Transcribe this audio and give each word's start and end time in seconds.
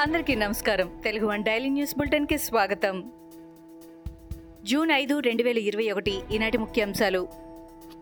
అందరికీ 0.00 0.34
నమస్కారం. 0.34 0.90
Telugu 1.04 1.26
one 1.26 1.44
daily 1.44 1.68
news 1.68 1.98
బులెటిన్కి 1.98 2.38
స్వాగతం. 2.38 3.12
జూన్ 4.64 4.90
ఐదు 4.90 5.18
రెండు 5.18 5.42
వేల 5.42 5.58
ఇరవై 5.58 5.90
ఒకటి 5.90 6.20
ఈనాటి 6.32 6.58
ముఖ్యాంశాలు. 6.58 7.28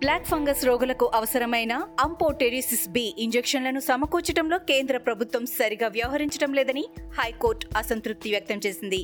బ్లాక్ 0.03 0.29
ఫంగస్ 0.30 0.61
రోగులకు 0.66 1.06
అవసరమైన 1.19 1.72
అంపోటెరిసిస్ 2.04 2.85
బి 2.96 3.03
ఇంజెక్షన్లను 3.24 3.81
సమకూర్చడంలో 3.87 4.58
కేంద్ర 4.69 4.96
ప్రభుత్వం 5.06 5.44
సరిగా 5.54 5.88
వ్యవహరించడం 5.96 6.53
లేదని 6.58 6.85
హైకోర్టు 7.19 7.67
అసంతృప్తి 7.81 8.28
వ్యక్తం 8.35 8.58
చేసింది. 8.67 9.00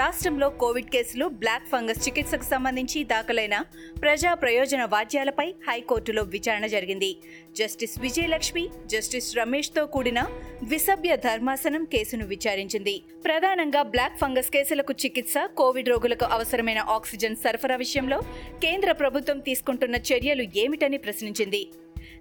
రాష్ట్రంలో 0.00 0.48
కోవిడ్ 0.62 0.88
కేసులు 0.94 1.26
బ్లాక్ 1.42 1.68
ఫంగస్ 1.72 2.00
చికిత్సకు 2.06 2.46
సంబంధించి 2.52 3.02
దాఖలైన 3.12 3.58
ప్రజా 4.04 4.32
ప్రయోజన 4.44 4.84
వాద్యాలపై 4.94 5.46
హైకోర్టులో 5.68 6.24
విచారణ 6.36 6.66
జరిగింది. 6.76 7.10
జస్టిస్ 7.60 7.98
విజయలక్ష్మి 8.06 8.64
జస్టిస్ 8.94 9.30
రమేష్తో 9.40 9.84
కూడిన 9.96 10.22
ద్విసభ్య 10.64 11.12
ధర్మాసనం 11.26 11.84
కేసును 11.96 12.24
విచారించింది. 12.32 12.96
ప్రధానంగా 13.26 13.84
బ్లాక్ 13.92 14.18
ఫంగస్ 14.22 14.50
కేసులకు 14.56 14.92
చికిత్స 15.04 15.34
కోవిడ్ 15.60 15.92
రోగులకు 15.94 16.26
అవసరమైన 16.38 16.80
ఆక్సిజన్ 16.96 17.38
సరఫరా 17.44 17.78
విషయంలో 17.84 18.20
కేంద్ర 18.64 18.90
ప్రభుత్వం 19.02 19.38
తీసుకుంటున్న 19.50 19.96
చర్యలు 20.10 20.37
ఏమిటని 20.42 20.98
ప్రశ్నించింది. 20.98 21.68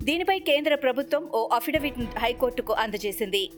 దీనిపై 0.04 0.40
కేంద్ర 0.40 0.76
ప్రభుత్వం 0.76 1.30
ఓ 1.34 1.48
అఫిడవిట్ 1.48 2.20
హైకోర్టుకు 2.20 2.74
అందజేసింది. 2.74 3.50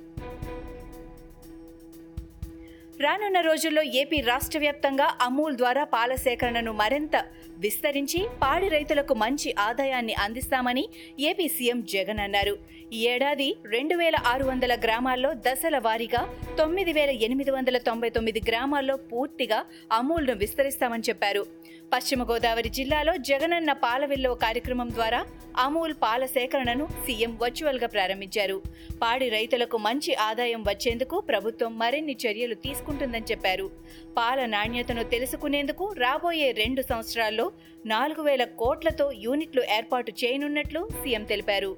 రానున్న 3.02 3.42
రోజుల్లో 3.42 3.82
ఏపీ 3.82 4.22
రాష్ట్ర 4.22 4.60
వ్యాప్తంగా 4.60 5.18
అమూల్ 5.22 5.56
ద్వారా 5.56 5.84
పాల 5.84 6.16
సేకరణను 6.16 6.72
మరింత 6.72 7.12
విస్తరించి 7.60 8.28
పాడి 8.42 8.68
రైతులకు 8.68 9.14
మంచి 9.14 9.56
ఆదాయాన్ని 9.60 10.14
అందిస్తామని 10.14 10.90
ఏపీ 11.20 11.48
సీఎం 11.48 11.86
జగన్ 11.86 12.20
అన్నారు. 12.20 12.58
ఈ 12.94 13.08
ఏడాది 13.08 13.56
రెండు 13.66 13.96
వేల 13.96 14.16
ఆరు 14.26 14.44
వందల 14.44 14.76
గ్రామాల్లో 14.76 15.34
దశల 15.34 15.78
వారీగా 15.78 16.36
తొమ్మిది 16.58 16.94
వేల 16.94 17.10
ఎనిమిది 17.10 17.52
వందల 17.52 17.78
తొంభై 17.78 18.10
తొమ్మిది 18.10 18.42
గ్రామాల్లో 18.48 18.96
పూర్తిగా 18.96 19.66
అమూల్ను 19.92 20.34
విస్తరిస్తామని 20.34 21.04
చెప్పారు. 21.10 21.46
పశ్చిమ 21.94 22.24
గోదావరి 22.24 22.70
జిల్లాలో 22.70 23.18
జగనన్న 23.18 23.72
పాల 23.74 24.06
విలువ 24.06 24.34
కార్యక్రమం 24.36 24.90
ద్వారా 24.90 25.26
అమూల్ 25.58 25.94
పాల 25.94 26.26
సేకరణను 26.26 26.88
సీఎం 26.88 27.38
వర్చువల్గా 27.42 27.88
ప్రారంభించారు. 27.88 28.62
పాడి 29.02 29.30
రైతులకు 29.30 29.78
మంచి 29.78 30.14
ఆదాయం 30.16 30.62
వచ్చేందుకు 30.64 31.20
ప్రభుత్వం 31.20 31.80
మరిన్ని 31.80 32.18
చర్యలు 32.28 32.54
తీసుకుంటుందని 32.54 33.26
చెప్పారు. 33.32 33.72
పాల 34.18 34.46
నాణ్యతను 34.46 35.04
తెలుసుకునేందుకు 35.04 35.94
రాబోయే 35.98 36.52
రెండు 36.52 36.82
సంవత్సరాల్లో 36.82 37.49
నాలుగు 37.86 38.22
వేల 38.22 38.44
కోట్లతో 38.44 39.12
యూనిట్లు 39.12 39.64
ఏర్పాటు 39.76 40.12
చేయనున్నట్లు 40.12 40.90
సీఎం 41.04 41.24
తెలిపారు. 41.24 41.78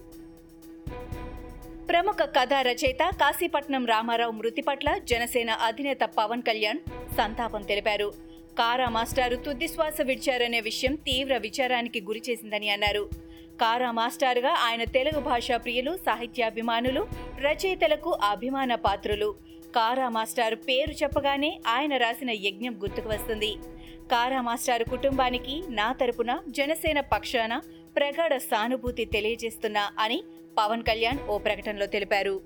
ప్రముఖ 1.90 2.18
కథా 2.22 2.62
రచయిత 2.62 3.00
కాశీపట్నం 3.04 3.86
రామారావు 3.86 4.32
మృతి 4.32 4.62
పట్ల 4.62 4.98
జనసేన 4.98 5.50
అధినేత 5.50 6.00
పవన్ 6.00 6.42
కళ్యాణ్ 6.42 6.80
సంతాపం 7.18 7.62
తెలిపారు. 7.62 8.14
కారా 8.60 8.90
మాస్టారు 8.90 9.36
తుదిశ్వాస 9.36 10.02
విడిచారనే 10.02 10.62
విషయం 10.62 10.96
తీవ్ర 10.96 11.38
విచారానికి 11.38 12.02
గురిచేసిందని 12.02 12.70
అన్నారు. 12.70 13.10
కారా 13.62 13.92
మాస్టారుగా 13.92 14.50
ఆయన 14.50 14.84
తెలుగు 14.84 15.20
భాషా 15.20 15.58
ప్రియులు 15.58 15.98
సాహిత్యాభిమానులు 15.98 17.08
రచయితలకు 17.42 18.12
అభిమాన 18.12 18.76
పాత్రులు. 18.76 19.36
కారా 19.76 20.10
మాస్టారు 20.10 20.56
పేరు 20.56 20.92
చెప్పగానే 20.92 21.60
ఆయన 21.68 21.98
రాసిన 21.98 22.30
యజ్ఞం 22.32 22.74
గుర్తుకు 22.82 23.10
వస్తుంది. 23.10 23.56
కారా 24.10 24.42
మాస్టారు 24.42 24.84
కుటుంబానికి 24.84 25.64
నా 25.70 25.92
తరపున 25.92 26.40
జనసేన 26.48 27.00
పక్షాన 27.00 27.62
ప్రగాఢ 27.96 28.38
సానుభూతి 28.38 29.06
తెలియజేస్తున్నా 29.06 29.92
అని 30.00 30.24
పవన్ 30.58 30.84
కళ్యాణ్ 30.84 31.18
ఓ 31.30 31.38
ప్రకటనలో 31.38 31.86
తెలిపారు. 31.86 32.42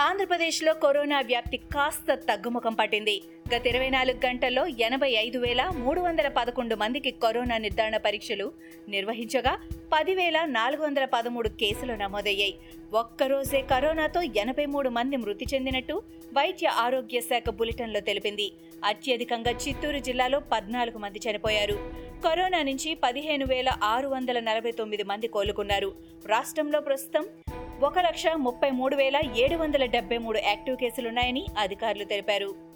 ఆంధ్రప్రదేశ్లో 0.00 0.74
కరోనా 0.74 1.20
వ్యాప్తి 1.20 1.56
కాస్త 1.56 2.14
తగ్గుముఖం 2.14 2.74
పట్టింది. 2.74 3.22
గత 3.54 3.66
ఇరవై 3.66 3.90
నాలుగు 3.90 4.26
గంటల్లో 4.26 4.66
ఎనభై 4.66 5.10
ఐదు 5.10 5.38
వేల 5.38 5.70
మూడు 5.76 6.00
వందల 6.00 6.28
పదకొండు 6.28 6.74
మందికి 6.74 7.10
కరోనా 7.10 7.58
నిర్ధారణ 7.58 7.96
పరీక్షలు 7.96 8.52
నిర్వహించగా 8.88 9.58
పదివేల 9.92 10.44
నాలుగు 10.44 10.82
వందల 10.82 11.04
పదమూడు 11.04 11.48
కేసులు 11.48 11.92
నమోదయ్యాయి. 11.92 12.54
ఒక్కరోజే 12.94 13.62
కరోనాతో 13.62 14.22
ఎనభై 14.22 14.66
మూడు 14.66 14.88
మంది 14.88 15.16
మృతి 15.16 15.46
చెందినట్టు 15.54 16.02
వైద్య 16.32 16.66
ఆరోగ్య 16.66 17.20
శాఖ 17.20 17.50
బులెటిన్లో 17.50 18.00
తెలిపింది. 18.00 18.52
అత్యధికంగా 18.84 19.50
చిత్తూరు 19.50 19.98
జిల్లాలో 19.98 20.40
పద్నాలుగు 20.40 20.98
మంది 20.98 21.20
చనిపోయారు. 21.30 21.92
కరోనా 22.24 22.62
నుంచి 22.62 22.94
పదిహేను 22.94 23.46
వేల 23.46 23.68
ఆరు 23.82 24.08
వందల 24.08 24.40
నలభై 24.40 24.72
తొమ్మిది 24.72 25.02
మంది 25.02 25.28
కోలుకున్నారు. 25.28 25.92
రాష్ట్రంలో 26.26 26.80
ప్రస్తుతం 26.80 27.26
ఒక 27.80 27.98
లక్ష 27.98 28.26
ముప్పై 28.36 28.70
మూడు 28.70 28.96
వేల 28.96 29.20
ఏడు 29.36 29.56
వందల 29.56 29.84
డెబ్బై 29.84 30.18
మూడు 30.18 30.38
యాక్టివ్ 30.38 30.76
కేసులున్నాయని 30.76 31.46
అధికారులు 31.58 32.04
తెలిపారు. 32.04 32.69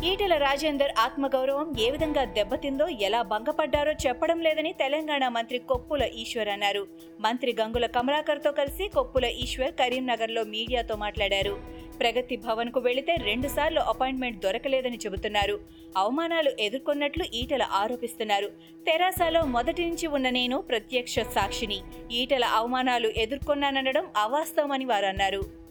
ఈటెల 0.00 0.36
రాజేందర్ 0.36 0.92
ఆత్మగౌరవం 0.98 1.80
ఏ 1.80 1.90
విధంగా 1.90 2.24
దెబ్బతిందో 2.24 2.88
ఎలా 2.88 3.22
భంగపడ్డారో 3.22 3.92
చెప్పడం 3.92 4.40
లేదని 4.40 4.72
తెలంగాణ 4.72 5.28
మంత్రి 5.28 5.58
కొప్పుల 5.58 6.02
ఈశ్వర్ 6.02 6.48
అన్నారు. 6.48 6.86
మంత్రి 7.20 7.56
గంగుల 7.60 7.86
కమలాకర్తో 7.86 8.52
కలిసి 8.52 8.88
కొప్పుల 8.88 9.24
ఈశ్వర్ 9.24 9.72
కరీంనగర్లో 9.72 10.44
మీడియాతో 10.44 10.96
మాట్లాడారు. 10.96 11.58
ప్రగతి 12.00 12.36
భవన్కు 12.36 12.80
వెళితే 12.80 13.14
రెండుసార్లు 13.14 13.80
అపాయింట్మెంట్ 13.80 14.42
దొరకలేదని 14.42 14.96
చెబుతున్నారు. 14.96 15.60
అవమానాలు 15.96 16.52
ఎదుర్కొన్నట్లు 16.60 17.24
ఈటల 17.34 17.62
ఆరోపిస్తున్నారు. 17.62 18.46
తెరాసలో 18.86 19.44
మొదటి 19.44 19.86
నుంచి 19.86 20.06
ఉన్న 20.06 20.30
నేను 20.30 20.60
ప్రత్యక్ష 20.60 21.18
సాక్షిని. 21.18 21.80
ఈటల 22.12 22.44
అవమానాలు 22.44 23.08
ఎదుర్కొన్నాననడం 23.08 24.06
అవాస్తవమని 24.16 24.84
వారన్నారు 24.84 25.61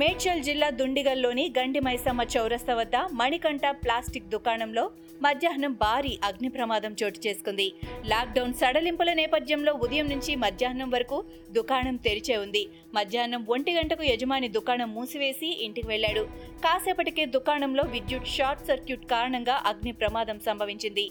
మేడ్చల్ 0.00 0.42
జిల్లా 0.46 0.66
దుండిగల్లోని 0.78 1.44
గండి 1.58 1.80
మైసమ్మ 1.80 2.22
చౌరస్తా 2.34 2.74
వద్ద 2.74 2.96
మణికంఠ 3.12 3.60
ప్లాస్టిక్ 3.84 4.28
దుకాణంలో 4.34 4.84
మధ్యాహ్నం 5.22 5.72
భారీ 5.80 6.12
అగ్ని 6.24 6.48
ప్రమాదం 6.56 6.92
చోటు 7.00 7.18
చేసుకుంది. 7.26 7.66
లాక్డౌన్ 8.06 8.52
సడలింపుల 8.60 9.12
నేపథ్యంలో 9.12 9.72
ఉదయం 9.84 10.06
నుంచి 10.08 10.32
మధ్యాహ్నం 10.44 10.90
వరకు 10.90 11.16
దుకాణం 11.50 11.96
తెరిచే 12.06 12.36
ఉంది. 12.36 12.62
మధ్యాహ్నం 12.94 13.46
ఒంటి 13.54 13.72
గంటకు 13.78 14.02
యజమాని 14.02 14.50
దుకాణం 14.56 14.90
మూసివేసి 14.94 15.48
ఇంటికి 15.66 15.88
వెళ్ళాడు 15.88 16.22
కాసేపటికే 16.66 17.24
దుకాణంలో 17.36 17.86
విద్యుత్ 17.94 18.34
షార్ట్ 18.36 18.66
సర్క్యూట్ 18.68 19.06
కారణంగా 19.14 19.56
అగ్ని 19.72 19.94
ప్రమాదం 20.02 20.40
సంభవించింది. 20.46 21.06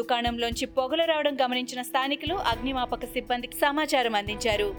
దుకాణంలోంచి 0.00 0.66
పొగలు 0.78 1.06
రావడం 1.12 1.36
గమనించిన 1.44 1.82
స్థానికులు 1.90 2.38
అగ్నిమాపక 2.54 3.04
సిబ్బందికి 3.14 3.58
సమాచారం 3.66 4.16
అందించారు. 4.22 4.70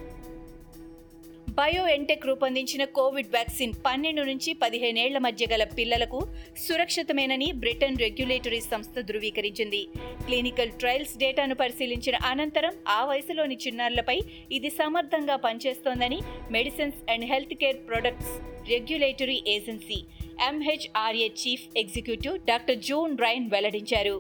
బయోఎన్టెక్ 1.58 2.26
రూపొందించిన 2.28 2.84
కోవిడ్ 2.98 3.32
వ్యాక్సిన్ 3.34 3.74
పన్నెండు 3.86 4.22
నుంచి 4.30 4.52
పదిహేనేళ్ళ 4.62 5.18
మధ్య 5.26 5.44
గల 5.52 5.64
పిల్లలకు 5.78 6.20
సురక్షితమేనని 6.64 7.48
బ్రిటన్ 7.64 8.00
రెగ్యులేటరీ 8.04 8.62
సంస్థ 8.70 8.96
ధృవీకరించింది. 9.10 9.82
క్లినికల్ 10.26 10.72
ట్రయల్స్ 10.82 11.14
డేటాను 11.24 11.56
పరిశీలించిన 11.62 12.16
అనంతరం 12.32 12.76
ఆ 12.98 13.00
వయసులోని 13.12 13.58
చిన్నారులపై 13.66 14.18
ఇది 14.58 14.72
సమర్థంగా 14.80 15.36
పనిచేస్తోందని 15.46 16.20
medicines 16.56 17.04
and 17.16 17.28
health 17.34 17.56
care 17.64 17.82
products 17.90 18.34
regulatory 18.72 19.38
agency 19.56 20.00
MHRA 20.50 21.30
chief 21.44 21.68
executive 21.84 22.38
doctor 22.52 22.82
June 22.90 23.14
Raine 23.26 23.48
వెల్లడించారు. 23.54 24.18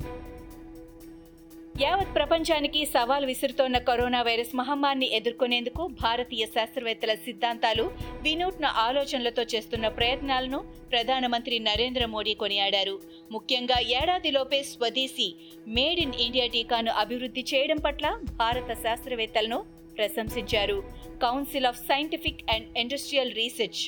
యావత్ 1.81 2.15
ప్రపంచానికి 2.15 2.85
సవాల్ 2.85 3.25
విసురుతోన్న 3.25 3.77
కరోనా 3.77 4.21
వైరస్ 4.21 4.55
మహమ్మారిని 4.55 5.07
ఎదుర్కొనేందుకు 5.11 5.87
భారతీయ 6.01 6.45
శాస్త్రవేత్తల 6.45 7.13
సిద్ధాంతాలు 7.13 7.91
వినూత్న 8.21 8.65
ఆలోచనలతో 8.65 9.43
చేస్తున్న 9.43 9.87
ప్రయత్నాలను 9.87 10.59
ప్రధానమంత్రి 10.91 11.59
నరేంద్ర 11.59 12.05
మోడీ 12.05 12.33
కొనియాడారు. 12.33 12.99
ముఖ్యంగా 13.31 13.79
ఏడాదిలోపే 13.79 14.63
స్వదేశీ 14.63 15.35
మేడ్ 15.67 15.99
ఇన్ 15.99 16.13
ఇండియా 16.19 16.47
టీకాను 16.47 16.91
అభివృద్ధి 16.91 17.45
చేయడం 17.53 17.77
పట్ల 17.77 18.19
భారత 18.39 18.73
శాస్త్రవేత్తలను 18.83 19.65
ప్రశంసించారు. 19.97 20.83
Council 21.21 21.65
of 21.65 21.77
scientific 21.77 22.51
and 22.51 22.77
industrial 22.77 23.35
research 23.35 23.83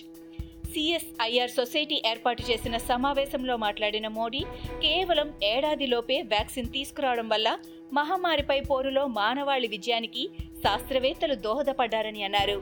CSIR 0.75 1.51
society 1.57 1.97
ఏర్పాటు 2.11 2.43
చేసిన 2.49 2.75
సమావేశంలో 2.89 3.55
మాట్లాడిన 3.57 4.07
మోడీ 4.17 4.41
కేవలం 4.85 5.27
ఏడాదిలోపే 5.53 6.17
వ్యాక్సిన్ 6.33 6.73
తీసుకురావడం 6.73 7.29
వల్ల 7.29 7.49
మహమ్మారిపై 7.93 8.57
పోరులో 8.69 9.03
మానవాళి 9.19 9.67
విజయానికి 9.75 10.23
శాస్త్రవేత్తలు 10.63 11.35
దోహదపడ్డారని 11.45 12.21
అన్నారు. 12.23 12.57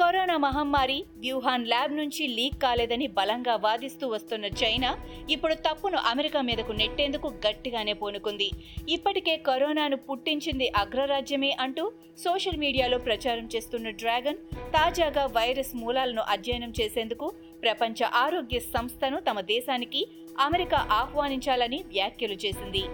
కరోనా 0.00 0.34
మహమ్మారి 0.36 0.96
వ్యూహాన్ 1.22 1.64
ల్యాబ్ 1.66 1.92
నుంచి 1.96 2.24
లీక్ 2.36 2.58
కాలేదని 2.62 3.06
బలంగా 3.16 3.54
వాదిస్తూ 3.56 4.04
వస్తున్న 4.08 4.46
చైనా 4.60 4.90
ఇప్పుడు 5.30 5.54
తప్పును 5.66 5.98
అమెరికా 6.10 6.40
మీదకు 6.48 6.72
నెట్టేందుకు 6.72 7.28
గట్టిగానే 7.46 7.92
పూనుకుంది. 7.92 8.48
ఇప్పటికే 8.88 9.34
కరోనాను 9.48 9.96
పుట్టించింది 9.96 10.68
అగ్రరాజ్యమే 10.76 11.50
అంటూ 11.60 11.84
సోషల్ 12.24 12.60
మీడియాలో 12.64 12.98
ప్రచారం 12.98 13.48
చేస్తున్న 13.56 13.90
డ్రాగన్ 14.02 14.40
తాజాగా 14.76 15.26
వైరస్ 15.38 15.74
మూలాలను 15.76 16.24
అధ్యయనం 16.28 16.72
చేసేందుకు 16.80 17.28
ప్రపంచ 17.62 18.08
ఆరోగ్య 18.24 18.60
సంస్థను 18.76 19.20
తమ 19.20 19.40
దేశానికి 19.54 20.02
అమెరికా 20.46 20.80
ఆహ్వానించాలని 21.00 21.82
వ్యాఖ్యలు 21.94 22.38
చేసింది. 22.46 22.84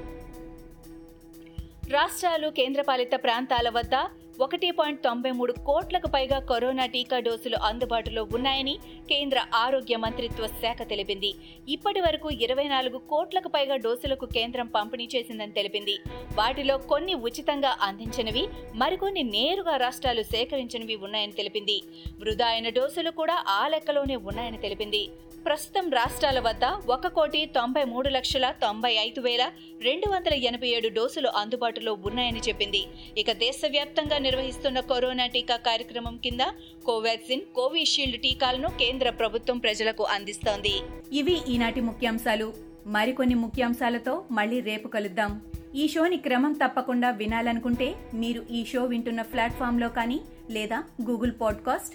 రాష్ట్రాలు 1.93 2.49
కేంద్రపాలిత 2.59 3.15
ప్రాంతాల 3.25 3.69
వద్ద 3.69 3.97
ఒకటి 4.41 4.71
పాయింట్ 4.71 5.03
తొంభై 5.03 5.31
మూడు 5.31 5.53
కోట్లకు 5.67 6.09
పైగా 6.09 6.39
కరోనా 6.39 6.87
టీకా 6.87 7.19
డోసులు 7.19 7.57
అందుబాటులో 7.57 8.23
ఉన్నాయని 8.35 8.75
కేంద్ర 9.11 9.39
ఆరోగ్య 9.55 9.97
మంత్రిత్వ 9.97 10.47
శాఖ 10.47 10.83
తెలిపింది. 10.89 11.31
ఇప్పటి 11.69 12.01
వరకు 12.01 12.31
ఇరవై 12.31 12.65
నాలుగు 12.69 12.99
కోట్లకు 12.99 13.49
పైగా 13.49 13.77
డోసులకు 13.77 14.27
కేంద్రం 14.27 14.67
పంపిణీ 14.67 15.09
చేసిందని 15.15 15.53
తెలిపింది. 15.53 15.97
వాటిలో 16.35 16.79
కొన్ని 16.79 17.15
ఉచితంగా 17.15 17.77
అందించినవి 17.83 18.45
మరికొన్ని 18.75 19.23
నేరుగా 19.23 19.77
రాష్ట్రాలు 19.77 20.23
సేకరించినవి 20.23 20.97
ఉన్నాయని 20.97 21.33
తెలిపింది. 21.33 21.83
వృధా 22.21 22.47
అయిన 22.47 22.69
డోసులు 22.69 23.11
కూడా 23.11 23.45
ఆ 23.49 23.69
లెక్కలోనే 23.69 24.17
ఉన్నాయని 24.17 24.57
తెలిపింది. 24.59 25.09
ప్రస్తుతం 25.47 25.91
రాష్ట్రాల 25.91 26.41
వద్ద 26.41 26.65
ఒక 26.91 27.07
కోటి 27.07 27.47
తొంభై 27.47 27.85
మూడు 27.85 28.09
లక్షల 28.09 28.55
తొంభై 28.63 28.93
ఐదు 28.93 29.21
వేల 29.21 29.51
రెండు 29.83 30.11
వందల 30.11 30.35
ఎనభై 30.35 30.69
ఏడు 30.69 30.89
డోసులు 30.89 31.29
అందుబాటులో 31.29 31.93
ఉన్నాయని 31.93 32.41
చెప్పింది. 32.41 32.87
ఇక 33.19 33.33
దేశవ్యాప్తంగా 33.33 34.19
నిర్వహిస్తున్న 34.19 34.81
కరోనా 34.81 35.27
టీకా 35.27 35.57
కార్యక్రమం 35.57 36.17
కింద 36.17 36.41
కోవాక్సిన్ 36.87 37.41
కోవిషీల్డ్ 37.55 38.21
టీకాలను 38.21 38.69
కేంద్ర 38.69 39.11
ప్రభుత్వం 39.11 39.59
ప్రజలకు 39.59 40.05
అందిస్తోంది. 40.05 40.73
ఇవి 41.13 41.39
ఈనాటి 41.49 41.81
ముఖ్యాంశాలు. 41.81 42.55
మరికొన్ని 42.87 43.35
ముఖ్యాంశాలతో 43.35 44.25
మళ్ళీ 44.31 44.61
రేపు 44.61 44.89
కలుద్దాం. 44.89 45.41
ఈ 45.75 45.89
షోని 45.89 46.17
క్రమం 46.17 46.53
తప్పకుండా 46.53 47.11
వినాలనుకుంటే 47.11 47.95
మీరు 48.15 48.47
ఈ 48.51 48.65
షో 48.65 48.85
వింటున్న 48.85 49.23
ప్లాట్ఫామ్లో 49.23 49.89
కానీ 49.89 50.21
లేదా 50.51 50.85
Google 51.03 51.33
podcast 51.41 51.95